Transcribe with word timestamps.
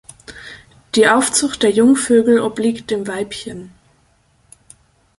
Die 0.95 1.07
Aufzucht 1.07 1.61
der 1.61 1.69
Jungvögel 1.69 2.39
obliegt 2.39 2.89
dem 2.89 3.05
Weibchen. 3.07 3.71